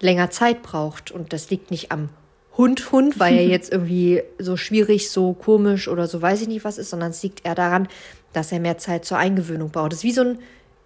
[0.00, 1.10] länger Zeit braucht.
[1.10, 2.08] Und das liegt nicht am
[2.56, 6.64] Hund, Hund, weil er jetzt irgendwie so schwierig, so komisch oder so weiß ich nicht
[6.64, 7.88] was ist, sondern es liegt eher daran,
[8.32, 9.92] dass er mehr Zeit zur Eingewöhnung braucht.
[9.92, 10.38] Das ist wie so ein,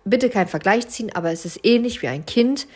[0.04, 2.66] bitte kein Vergleich ziehen, aber es ist ähnlich wie ein Kind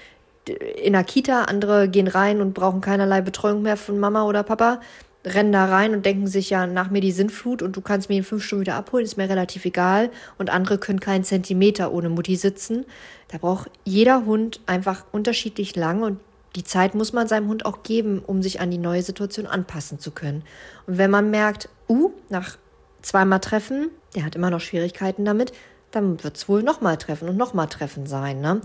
[0.47, 1.45] in der Kita.
[1.45, 4.81] Andere gehen rein und brauchen keinerlei Betreuung mehr von Mama oder Papa
[5.25, 8.19] rennen da rein und denken sich ja, nach mir die Sinnflut und du kannst mich
[8.19, 10.11] in fünf Stunden wieder abholen, ist mir relativ egal.
[10.39, 12.87] Und andere können keinen Zentimeter ohne Mutti sitzen.
[13.29, 16.21] Da braucht jeder Hund einfach unterschiedlich lang und
[16.57, 19.99] die Zeit muss man seinem Hund auch geben, um sich an die neue Situation anpassen
[19.99, 20.43] zu können.
[20.87, 22.57] Und wenn man merkt, uh, nach
[23.03, 25.53] zweimal Treffen, der hat immer noch Schwierigkeiten damit,
[25.91, 28.41] dann wird es wohl nochmal Treffen und nochmal Treffen sein.
[28.41, 28.61] Ne?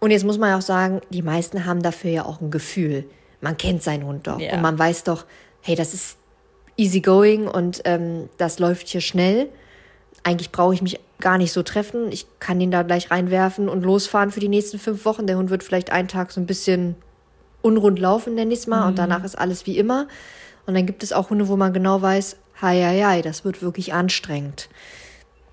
[0.00, 3.04] Und jetzt muss man ja auch sagen, die meisten haben dafür ja auch ein Gefühl.
[3.40, 4.40] Man kennt seinen Hund doch.
[4.40, 4.54] Ja.
[4.54, 5.24] Und man weiß doch,
[5.66, 6.16] hey, das ist
[6.76, 9.48] easy going und ähm, das läuft hier schnell.
[10.22, 12.12] Eigentlich brauche ich mich gar nicht so treffen.
[12.12, 15.26] Ich kann ihn da gleich reinwerfen und losfahren für die nächsten fünf Wochen.
[15.26, 16.94] Der Hund wird vielleicht einen Tag so ein bisschen
[17.62, 18.86] unrund laufen, nenne ich es mal.
[18.86, 20.06] Und danach ist alles wie immer.
[20.66, 23.60] Und dann gibt es auch Hunde, wo man genau weiß, hei, hei, hei, das wird
[23.60, 24.68] wirklich anstrengend.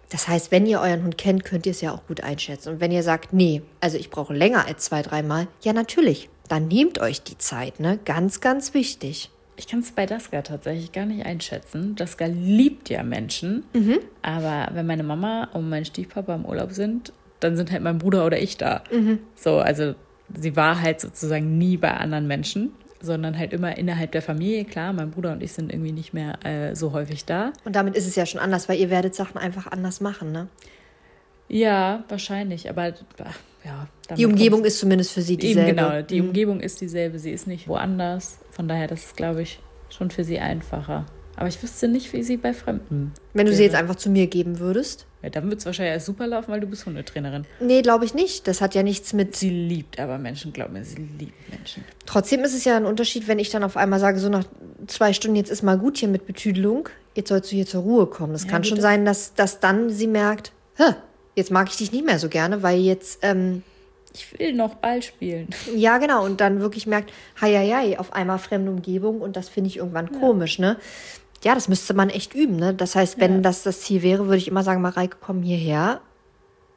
[0.10, 2.74] Das heißt, wenn ihr euren Hund kennt, könnt ihr es ja auch gut einschätzen.
[2.74, 6.68] Und wenn ihr sagt, nee, also ich brauche länger als zwei, dreimal, ja natürlich, dann
[6.68, 7.98] nehmt euch die Zeit, ne?
[8.06, 9.32] Ganz, ganz wichtig.
[9.56, 11.96] Ich kann es bei Daska tatsächlich gar nicht einschätzen.
[11.96, 14.00] Daska liebt ja Menschen, Mhm.
[14.22, 18.26] aber wenn meine Mama und mein Stiefpapa im Urlaub sind, dann sind halt mein Bruder
[18.26, 18.84] oder ich da.
[18.92, 19.20] Mhm.
[19.36, 19.94] So, also
[20.36, 24.66] sie war halt sozusagen nie bei anderen Menschen, sondern halt immer innerhalb der Familie.
[24.66, 27.52] Klar, mein Bruder und ich sind irgendwie nicht mehr äh, so häufig da.
[27.66, 30.48] Und damit ist es ja schon anders, weil ihr werdet Sachen einfach anders machen, ne?
[31.50, 33.88] Ja, wahrscheinlich, aber ach, ja.
[34.16, 35.76] Die Umgebung ist zumindest für sie kommt's- Eben dieselbe.
[35.82, 38.40] genau, die Umgebung ist dieselbe, sie ist nicht woanders.
[38.56, 41.06] Von daher, das ist, glaube ich, schon für sie einfacher.
[41.36, 43.12] Aber ich wüsste nicht, wie sie bei Fremden.
[43.34, 43.72] Wenn du sie wäre.
[43.72, 45.08] jetzt einfach zu mir geben würdest?
[45.24, 47.46] Ja, dann wird es wahrscheinlich erst super laufen, weil du bist Hundetrainerin.
[47.60, 48.48] Nee, glaube ich nicht.
[48.48, 49.36] Das hat ja nichts mit.
[49.36, 51.84] Sie liebt aber Menschen, glaub mir, sie liebt Menschen.
[52.06, 54.44] Trotzdem ist es ja ein Unterschied, wenn ich dann auf einmal sage, so nach
[54.86, 58.06] zwei Stunden, jetzt ist mal gut hier mit Betüdelung, jetzt sollst du hier zur Ruhe
[58.06, 58.34] kommen.
[58.34, 60.94] Das Ja, kann schon das- sein, dass, dass dann sie merkt, Hä,
[61.36, 63.64] jetzt mag ich dich nicht mehr so gerne, weil jetzt, ähm,
[64.16, 65.48] Ich will noch Ball spielen.
[65.76, 69.50] ja genau, und dann wirklich merkt, hei, hei, hei, auf einmal fremde Umgebung und das
[69.50, 70.78] finde ich irgendwann komisch, ne?
[71.44, 72.74] Ja, das müsste man echt üben, ne?
[72.74, 73.42] Das heißt, wenn Ja.
[73.42, 76.00] das das Ziel wäre, würde ich immer sagen, Mareike, komm hierher.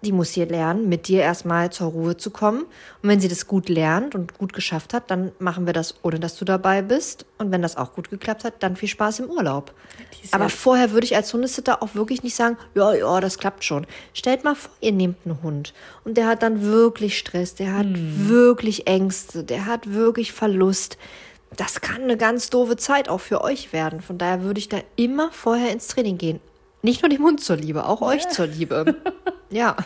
[0.06, 2.62] Die muss hier lernen, mit dir erstmal zur Ruhe zu kommen.
[3.02, 6.20] Und wenn sie das gut lernt und gut geschafft hat, dann machen wir das, ohne
[6.20, 7.26] dass du dabei bist.
[7.38, 9.74] Und wenn das auch gut geklappt hat, dann viel Spaß im Urlaub.
[10.30, 13.84] Aber vorher würde ich als Hundesitter auch wirklich nicht sagen, ja, ja, das klappt schon.
[14.14, 17.86] Stellt mal vor, ihr nehmt einen Hund und der hat dann wirklich Stress, der hat
[17.90, 20.98] wirklich Ängste, der hat wirklich Verlust.
[21.56, 24.02] das kann eine ganz doofe Zeit auch für euch werden.
[24.02, 26.40] Von daher würde ich da immer vorher ins Training gehen.
[26.82, 28.96] Nicht nur dem Hund zur Liebe, auch euch zur Liebe.
[29.50, 29.76] ja.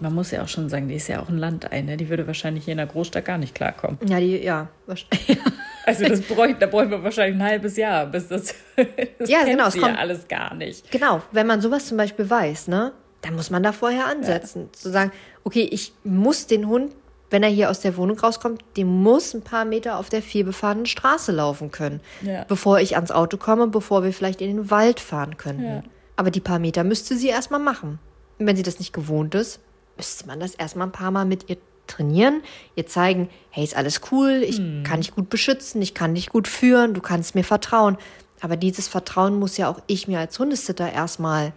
[0.00, 1.96] Man muss ja auch schon sagen, die ist ja auch ein Landei, ne?
[1.96, 3.98] Die würde wahrscheinlich hier in der Großstadt gar nicht klarkommen.
[4.06, 5.38] Ja, die, ja, wahrscheinlich.
[5.86, 8.54] Also das bräuchte, da bräuchten wir wahrscheinlich ein halbes Jahr, bis das,
[9.18, 10.88] das ja, genau, es kommt, ja alles gar nicht.
[10.90, 14.64] Genau, wenn man sowas zum Beispiel weiß, ne, dann muss man da vorher ansetzen.
[14.64, 14.72] Ja.
[14.72, 15.10] Zu sagen,
[15.42, 16.92] okay, ich muss den Hund,
[17.30, 20.86] wenn er hier aus der Wohnung rauskommt, dem muss ein paar Meter auf der vielbefahrenen
[20.86, 22.44] Straße laufen können, ja.
[22.48, 25.64] bevor ich ans Auto komme, bevor wir vielleicht in den Wald fahren könnten.
[25.64, 25.82] Ja.
[26.16, 27.98] Aber die paar Meter müsste sie erstmal machen.
[28.38, 29.60] Und wenn sie das nicht gewohnt ist,
[29.96, 32.42] müsste man das erstmal ein paar Mal mit ihr trainieren,
[32.76, 34.84] ihr zeigen, hey, ist alles cool, ich hm.
[34.84, 37.96] kann dich gut beschützen, ich kann dich gut führen, du kannst mir vertrauen.
[38.40, 41.52] Aber dieses Vertrauen muss ja auch ich mir als Hundesitter erstmal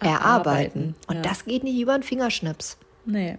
[0.00, 0.94] erarbeiten.
[1.06, 1.22] Und ja.
[1.22, 2.78] das geht nicht über einen Fingerschnips.
[3.04, 3.38] Nee.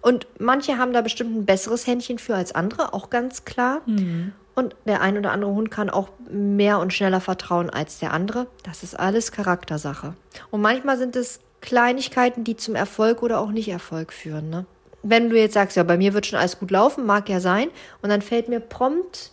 [0.00, 3.82] Und manche haben da bestimmt ein besseres Händchen für als andere, auch ganz klar.
[3.86, 4.32] Mhm.
[4.54, 8.46] Und der ein oder andere Hund kann auch mehr und schneller vertrauen als der andere.
[8.64, 10.14] Das ist alles Charaktersache.
[10.50, 14.50] Und manchmal sind es Kleinigkeiten, die zum Erfolg oder auch nicht Erfolg führen.
[14.50, 14.66] Ne?
[15.02, 17.68] wenn du jetzt sagst, ja, bei mir wird schon alles gut laufen, mag ja sein,
[18.02, 19.30] und dann fällt mir prompt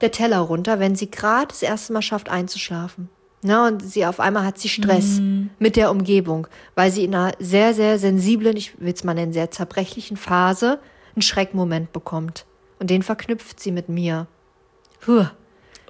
[0.00, 3.08] der Teller runter, wenn sie gerade das erste Mal schafft einzuschlafen.
[3.42, 5.50] Na, und sie auf einmal hat sie Stress mhm.
[5.58, 9.32] mit der Umgebung, weil sie in einer sehr, sehr sensiblen, ich will es mal nennen,
[9.32, 10.78] sehr zerbrechlichen Phase
[11.14, 12.46] einen Schreckmoment bekommt.
[12.78, 14.26] Und den verknüpft sie mit mir.
[15.06, 15.26] Huh.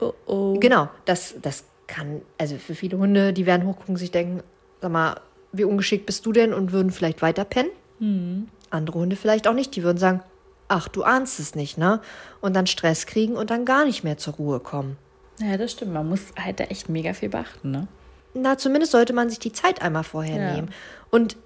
[0.00, 0.59] Oh oh.
[0.61, 4.42] Genau, das, das kann, also für viele Hunde, die werden hochgucken, sich denken,
[4.80, 5.20] sag mal,
[5.52, 7.70] wie ungeschickt bist du denn und würden vielleicht weiter pennen.
[7.98, 8.48] Mhm.
[8.70, 9.74] Andere Hunde vielleicht auch nicht.
[9.76, 10.22] Die würden sagen,
[10.68, 12.00] ach, du ahnst es nicht, ne?
[12.40, 14.98] Und dann Stress kriegen und dann gar nicht mehr zur Ruhe kommen.
[15.38, 15.92] Ja, das stimmt.
[15.92, 17.88] Man muss halt da echt mega viel beachten, ne?
[18.35, 20.53] Na, zumindest sollte man sich die Zeit einmal vorher ja.
[20.55, 20.70] nehmen.
[21.11, 21.37] Und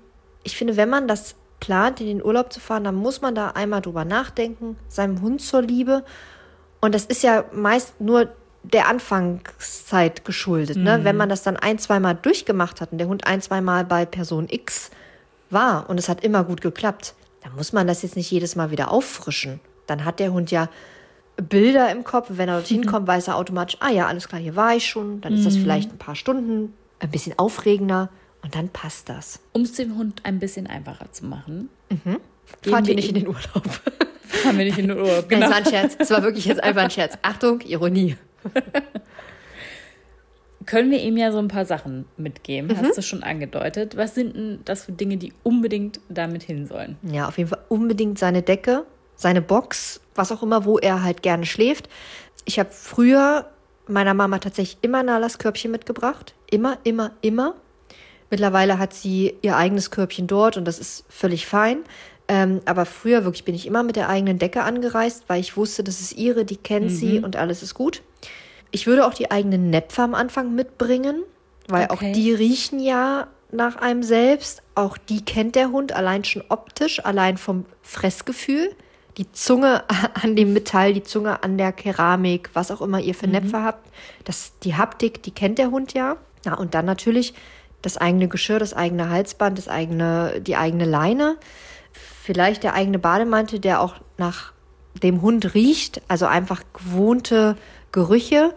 [0.43, 3.49] ich finde, wenn man das plant, in den Urlaub zu fahren, dann muss man da
[3.49, 6.05] einmal drüber nachdenken, seinem Hund zur Liebe.
[6.81, 8.31] Und das ist ja meist nur
[8.63, 10.77] der Anfangszeit geschuldet.
[10.77, 10.99] Ne?
[10.99, 11.05] Mhm.
[11.05, 14.49] Wenn man das dann ein, zweimal durchgemacht hat und der Hund ein, zweimal bei Person
[14.51, 14.91] X
[15.51, 18.71] war und es hat immer gut geklappt, dann muss man das jetzt nicht jedes Mal
[18.71, 19.61] wieder auffrischen.
[19.87, 20.69] Dann hat der Hund ja
[21.43, 22.29] Bilder im Kopf.
[22.31, 25.21] Wenn er dorthin kommt, weiß er automatisch, ah ja, alles klar, hier war ich schon.
[25.21, 25.63] Dann ist das mhm.
[25.63, 28.11] vielleicht ein paar Stunden, ein bisschen aufregender
[28.43, 29.41] und dann passt das.
[29.53, 31.69] Um es dem Hund ein bisschen einfacher zu machen.
[31.91, 32.19] Mhm.
[32.71, 33.65] Fahren wir nicht in den Urlaub.
[34.23, 35.49] Fahren wir nicht in den Urlaub, genau.
[35.49, 35.97] Nein, das war ein Scherz.
[35.97, 37.19] Das war wirklich jetzt einfach ein Scherz.
[37.23, 38.17] Achtung, Ironie
[40.67, 42.71] können wir ihm ja so ein paar Sachen mitgeben.
[42.71, 42.77] Mhm.
[42.79, 43.97] Hast du schon angedeutet.
[43.97, 46.97] Was sind denn das für Dinge, die unbedingt damit hin sollen?
[47.03, 48.85] Ja, auf jeden Fall unbedingt seine Decke,
[49.21, 51.89] seine Box, was auch immer, wo er halt gerne schläft.
[52.47, 53.51] Ich habe früher
[53.87, 56.35] meiner Mama tatsächlich immer Nalas Körbchen mitgebracht.
[56.51, 57.55] Immer, immer, immer.
[58.31, 61.81] Mittlerweile hat sie ihr eigenes Körbchen dort und das ist völlig fein.
[62.29, 65.85] Ähm, aber früher wirklich bin ich immer mit der eigenen Decke angereist, weil ich wusste,
[65.85, 66.91] das ist ihre, die kennt mhm.
[66.95, 68.03] sie und alles ist gut.
[68.71, 71.25] Ich würde auch die eigenen Näpfe am Anfang mitbringen,
[71.69, 72.11] weil okay.
[72.11, 74.63] auch die riechen ja nach einem selbst.
[74.75, 78.71] Auch die kennt der Hund allein schon optisch, allein vom Fressgefühl.
[79.21, 83.27] Die Zunge an dem Metall, die Zunge an der Keramik, was auch immer ihr für
[83.27, 83.33] mhm.
[83.33, 83.87] Näpfe habt.
[84.25, 86.17] Das, die Haptik, die kennt der Hund ja.
[86.47, 87.35] Ja, und dann natürlich
[87.83, 91.37] das eigene Geschirr, das eigene Halsband, das eigene, die eigene Leine.
[91.93, 94.55] Vielleicht der eigene Bademantel, der auch nach
[95.03, 97.57] dem Hund riecht, also einfach gewohnte
[97.93, 98.55] Gerüche.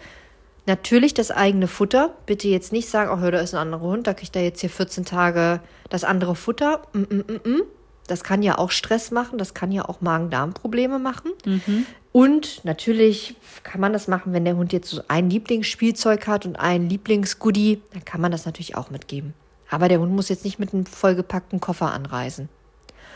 [0.65, 2.11] Natürlich das eigene Futter.
[2.25, 4.69] Bitte jetzt nicht sagen, oh, da ist ein anderer Hund, da kriegt er jetzt hier
[4.69, 6.83] 14 Tage das andere Futter.
[6.93, 7.61] Mm, mm, mm, mm.
[8.07, 11.31] Das kann ja auch Stress machen, das kann ja auch Magen-Darm-Probleme machen.
[11.45, 11.85] Mhm.
[12.11, 16.57] Und natürlich kann man das machen, wenn der Hund jetzt so ein Lieblingsspielzeug hat und
[16.57, 19.33] ein Lieblingsgoodie, dann kann man das natürlich auch mitgeben.
[19.69, 22.49] Aber der Hund muss jetzt nicht mit einem vollgepackten Koffer anreisen.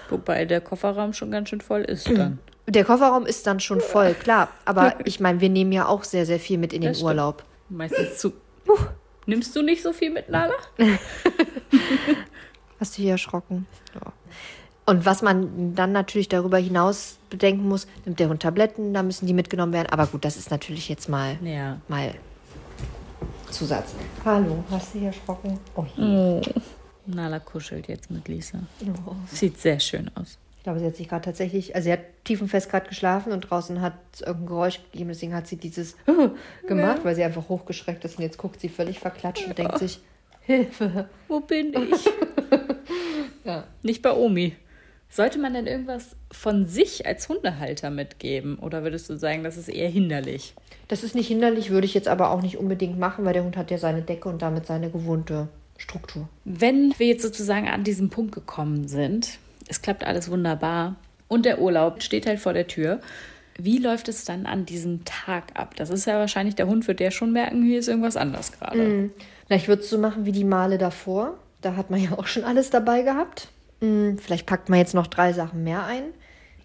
[0.10, 2.40] Wobei der Kofferraum schon ganz schön voll ist dann.
[2.70, 4.50] Der Kofferraum ist dann schon voll, klar.
[4.66, 7.46] Aber ich meine, wir nehmen ja auch sehr, sehr viel mit in den Urlaub.
[7.70, 8.34] Meistens zu.
[9.26, 10.54] Nimmst du nicht so viel mit, Lala?
[12.80, 13.68] Hast du hier erschrocken?
[13.96, 14.12] Ja.
[14.88, 19.28] Und was man dann natürlich darüber hinaus bedenken muss, nimmt der Hund Tabletten, da müssen
[19.28, 19.90] die mitgenommen werden.
[19.92, 21.80] Aber gut, das ist natürlich jetzt mal, ja.
[21.88, 22.16] mal
[23.52, 23.94] Zusatz.
[24.26, 25.60] Hallo, hast du hier erschrocken?
[25.76, 26.06] Oh, hier.
[26.06, 26.42] Oh.
[27.06, 28.60] Nala kuschelt jetzt mit Lisa.
[29.06, 29.14] Oh.
[29.32, 32.90] Sieht sehr schön aus glaube, sie hat sich gerade tatsächlich, also sie hat tiefenfest gerade
[32.90, 35.96] geschlafen und draußen hat es irgendein Geräusch gegeben, deswegen hat sie dieses
[36.68, 37.04] gemacht, ja.
[37.06, 39.48] weil sie einfach hochgeschreckt ist und jetzt guckt sie völlig verklatscht ja.
[39.48, 40.02] und denkt sich,
[40.42, 41.08] Hilfe.
[41.30, 42.06] Wo bin ich?
[43.46, 43.64] ja.
[43.82, 44.58] Nicht bei Omi.
[45.10, 49.70] Sollte man denn irgendwas von sich als Hundehalter mitgeben oder würdest du sagen, das ist
[49.70, 50.54] eher hinderlich?
[50.90, 53.58] Das ist nicht hinderlich, würde ich jetzt aber auch nicht unbedingt machen, weil der Hund
[53.58, 56.28] hat ja seine Decke und damit seine gewohnte Struktur.
[56.46, 60.96] Wenn wir jetzt sozusagen an diesen Punkt gekommen sind, es klappt alles wunderbar
[61.28, 63.00] und der Urlaub steht halt vor der Tür.
[63.58, 65.76] Wie läuft es dann an diesem Tag ab?
[65.76, 68.78] Das ist ja wahrscheinlich, der Hund wird ja schon merken, hier ist irgendwas anders gerade.
[68.78, 69.12] Mhm.
[69.48, 71.38] Vielleicht würdest du machen wie die Male davor.
[71.62, 73.50] Da hat man ja auch schon alles dabei gehabt.
[73.82, 76.04] Mhm, vielleicht packt man jetzt noch drei Sachen mehr ein.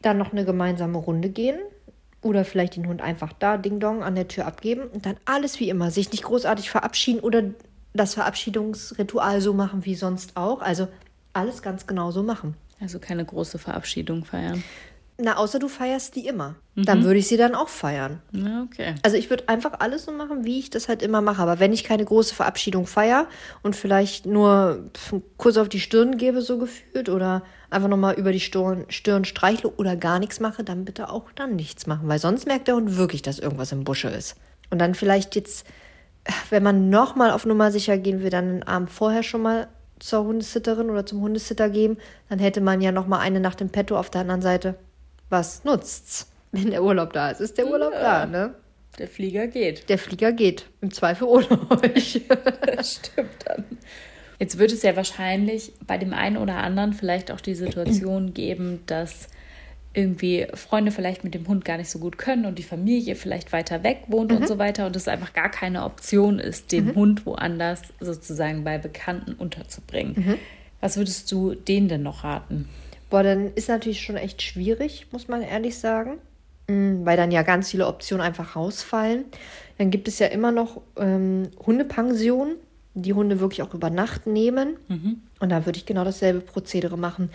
[0.03, 1.59] Dann noch eine gemeinsame Runde gehen.
[2.23, 4.83] Oder vielleicht den Hund einfach da, Ding Dong, an der Tür abgeben.
[4.83, 5.91] Und dann alles wie immer.
[5.91, 7.43] Sich nicht großartig verabschieden oder
[7.95, 10.63] das Verabschiedungsritual so machen wie sonst auch.
[10.63, 10.89] Also
[11.33, 12.55] alles ganz genau so machen.
[12.81, 14.63] Also keine große Verabschiedung feiern.
[15.25, 16.57] Na, außer du feierst die immer.
[16.75, 16.85] Mhm.
[16.85, 18.21] Dann würde ich sie dann auch feiern.
[18.33, 18.97] Ja, okay.
[19.03, 21.41] Also ich würde einfach alles so machen, wie ich das halt immer mache.
[21.41, 23.29] Aber wenn ich keine große Verabschiedung feiere
[23.63, 28.33] und vielleicht nur einen Kuss auf die Stirn gebe, so gefühlt, oder einfach nochmal über
[28.33, 32.09] die Stirn, Stirn streichle oder gar nichts mache, dann bitte auch dann nichts machen.
[32.09, 34.35] Weil sonst merkt der Hund wirklich, dass irgendwas im Busche ist.
[34.71, 35.65] Und dann vielleicht jetzt,
[36.51, 39.69] wenn man nochmal auf Nummer sicher gehen will, dann einen Abend vorher schon mal
[40.01, 41.97] zur Hundesitterin oder zum Hundesitter geben,
[42.29, 44.75] dann hätte man ja nochmal eine Nacht im Petto auf der anderen Seite
[45.33, 46.29] was nutzt's?
[46.53, 48.01] Wenn der Urlaub da ist, ist der Urlaub ja.
[48.01, 48.55] da, ne?
[48.99, 49.89] Der Flieger geht.
[49.89, 50.67] Der Flieger geht.
[50.83, 51.49] Im Zweifel ohne
[51.83, 52.21] euch.
[52.67, 53.65] das stimmt dann.
[54.39, 58.81] Jetzt wird es ja wahrscheinlich bei dem einen oder anderen vielleicht auch die Situation geben,
[58.87, 59.29] dass
[59.95, 63.53] irgendwie Freunde vielleicht mit dem Hund gar nicht so gut können und die Familie vielleicht
[63.53, 64.39] weiter weg wohnt mhm.
[64.39, 66.95] und so weiter und es einfach gar keine Option ist, den mhm.
[66.95, 70.15] Hund woanders sozusagen bei Bekannten unterzubringen.
[70.17, 70.35] Mhm.
[70.81, 72.69] Was würdest du denen denn noch raten?
[73.13, 76.13] Boah, dann ist natürlich schon echt schwierig, muss man ehrlich sagen,
[76.69, 79.27] mm, weil dann ja ganz viele Optionen einfach rausfallen.
[79.77, 82.57] Dann gibt es ja immer noch ähm, Hundepensionen,
[82.95, 84.79] die Hunde wirklich auch über Nacht nehmen.
[84.89, 85.21] Mhm.
[85.41, 87.29] Und da würde ich genau dasselbe Prozedere machen.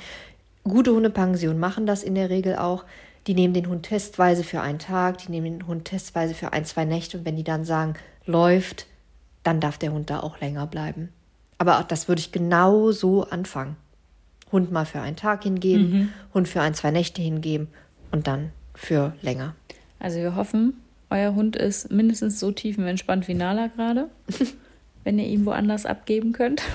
[0.64, 2.84] Gute Hundepensionen machen das in der Regel auch.
[3.28, 6.66] Die nehmen den Hund testweise für einen Tag, die nehmen den Hund testweise für ein,
[6.66, 7.20] zwei Nächte.
[7.20, 7.94] Und wenn die dann sagen,
[8.26, 8.88] läuft,
[9.44, 11.10] dann darf der Hund da auch länger bleiben.
[11.60, 13.76] Aber das würde ich genau so anfangen.
[14.52, 16.10] Hund mal für einen Tag hingeben, mhm.
[16.34, 17.68] Hund für ein, zwei Nächte hingeben
[18.12, 19.56] und dann für länger.
[20.00, 20.74] Also wir hoffen,
[21.10, 24.10] euer Hund ist mindestens so tiefenentspannt wie Nala gerade,
[25.04, 26.62] wenn ihr ihn woanders abgeben könnt.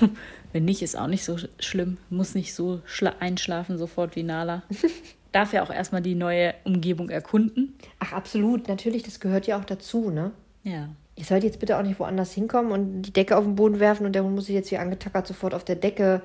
[0.53, 1.97] Wenn nicht, ist auch nicht so schlimm.
[2.11, 2.81] Muss nicht so
[3.19, 4.61] einschlafen sofort wie Nala.
[5.31, 7.73] Darf ja auch erstmal die neue Umgebung erkunden.
[7.97, 8.67] Ach, absolut.
[8.67, 10.29] Natürlich, das gehört ja auch dazu, ne?
[10.61, 10.89] Ja.
[11.15, 14.05] Ihr sollt jetzt bitte auch nicht woanders hinkommen und die Decke auf den Boden werfen
[14.05, 16.21] und der Hund muss sich jetzt wie angetackert sofort auf der Decke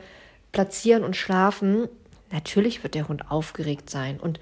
[0.53, 1.89] platzieren und schlafen,
[2.31, 4.19] natürlich wird der Hund aufgeregt sein.
[4.19, 4.41] Und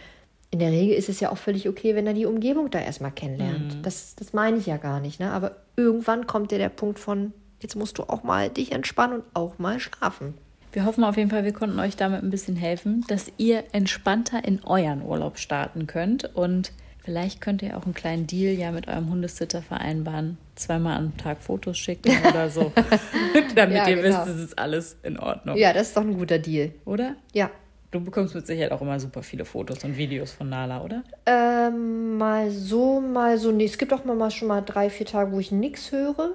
[0.51, 3.11] in der Regel ist es ja auch völlig okay, wenn er die Umgebung da erstmal
[3.11, 3.77] kennenlernt.
[3.77, 3.83] Mhm.
[3.83, 5.21] Das, das meine ich ja gar nicht.
[5.21, 5.31] Ne?
[5.33, 9.25] Aber irgendwann kommt ja der Punkt von, jetzt musst du auch mal dich entspannen und
[9.35, 10.35] auch mal schlafen.
[10.73, 14.45] Wir hoffen auf jeden Fall, wir konnten euch damit ein bisschen helfen, dass ihr entspannter
[14.45, 16.73] in euren Urlaub starten könnt und
[17.07, 20.39] Vielleicht könnt ihr auch einen kleinen Deal ja mit eurem Hundesitter vereinbaren.
[20.57, 22.73] Zweimal am Tag Fotos schicken oder so.
[23.55, 24.27] Damit ja, ihr genau.
[24.27, 25.57] wisst, es ist alles in Ordnung.
[25.57, 26.73] Ja, das ist doch ein guter Deal.
[26.85, 27.15] Oder?
[27.33, 27.53] Ja.
[27.93, 31.05] Du bekommst mit Sicherheit auch immer super viele Fotos und Videos von Nala, oder?
[31.27, 33.53] Ähm, mal so, mal so.
[33.53, 36.31] Nee, es gibt auch mal schon mal drei, vier Tage, wo ich nichts höre.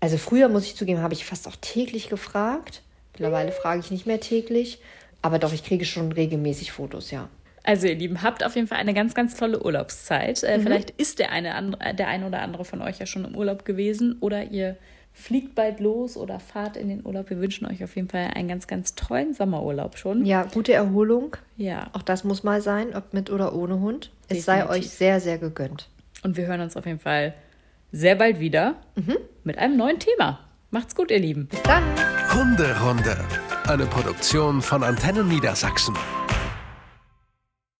[0.00, 2.80] Also früher, muss ich zugeben, habe ich fast auch täglich gefragt.
[3.12, 4.80] Mittlerweile frage ich nicht mehr täglich.
[5.20, 7.28] Aber doch, ich kriege schon regelmäßig Fotos, ja.
[7.62, 10.42] Also ihr Lieben, habt auf jeden Fall eine ganz, ganz tolle Urlaubszeit.
[10.42, 10.62] Äh, mhm.
[10.62, 13.64] Vielleicht ist der eine, andere, der eine oder andere von euch ja schon im Urlaub
[13.64, 14.76] gewesen oder ihr
[15.12, 17.28] fliegt bald los oder fahrt in den Urlaub.
[17.30, 20.24] Wir wünschen euch auf jeden Fall einen ganz, ganz tollen Sommerurlaub schon.
[20.24, 21.36] Ja, gute Erholung.
[21.56, 21.90] Ja.
[21.92, 24.10] Auch das muss mal sein, ob mit oder ohne Hund.
[24.30, 24.38] Definitiv.
[24.38, 25.88] Es sei euch sehr, sehr gegönnt.
[26.22, 27.34] Und wir hören uns auf jeden Fall
[27.92, 29.16] sehr bald wieder mhm.
[29.44, 30.40] mit einem neuen Thema.
[30.70, 31.48] Macht's gut, ihr Lieben.
[31.48, 31.82] Bis dann.
[32.32, 33.16] Hunderunde,
[33.66, 35.96] eine Produktion von Antennen Niedersachsen.